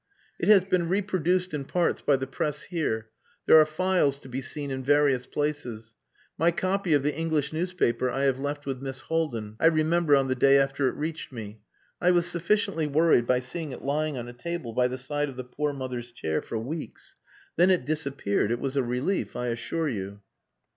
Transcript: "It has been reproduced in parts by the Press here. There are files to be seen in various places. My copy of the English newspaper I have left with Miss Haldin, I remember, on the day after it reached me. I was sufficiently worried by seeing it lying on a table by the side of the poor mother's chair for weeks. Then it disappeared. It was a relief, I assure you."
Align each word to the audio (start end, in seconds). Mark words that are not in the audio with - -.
"It 0.39 0.49
has 0.49 0.63
been 0.63 0.89
reproduced 0.89 1.53
in 1.53 1.63
parts 1.65 2.01
by 2.01 2.15
the 2.15 2.25
Press 2.25 2.63
here. 2.63 3.09
There 3.45 3.59
are 3.61 3.67
files 3.67 4.17
to 4.21 4.29
be 4.29 4.41
seen 4.41 4.71
in 4.71 4.83
various 4.83 5.27
places. 5.27 5.93
My 6.39 6.49
copy 6.49 6.93
of 6.95 7.03
the 7.03 7.15
English 7.15 7.53
newspaper 7.53 8.09
I 8.09 8.23
have 8.23 8.39
left 8.39 8.65
with 8.65 8.81
Miss 8.81 9.01
Haldin, 9.01 9.57
I 9.59 9.67
remember, 9.67 10.15
on 10.15 10.27
the 10.27 10.33
day 10.33 10.57
after 10.57 10.87
it 10.89 10.95
reached 10.95 11.31
me. 11.31 11.59
I 12.01 12.09
was 12.09 12.25
sufficiently 12.25 12.87
worried 12.87 13.27
by 13.27 13.41
seeing 13.41 13.73
it 13.73 13.83
lying 13.83 14.17
on 14.17 14.27
a 14.27 14.33
table 14.33 14.73
by 14.73 14.87
the 14.87 14.97
side 14.97 15.29
of 15.29 15.35
the 15.37 15.43
poor 15.43 15.71
mother's 15.71 16.11
chair 16.11 16.41
for 16.41 16.57
weeks. 16.57 17.15
Then 17.55 17.69
it 17.69 17.85
disappeared. 17.85 18.51
It 18.51 18.59
was 18.59 18.75
a 18.75 18.81
relief, 18.81 19.35
I 19.35 19.49
assure 19.49 19.87
you." 19.87 20.21